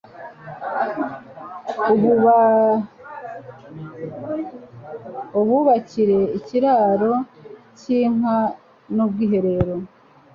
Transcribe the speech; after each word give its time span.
abubakira 5.39 6.19
ikiraro 6.37 7.13
cy'inka 7.77 8.37
n'ubwiherero 8.95 9.75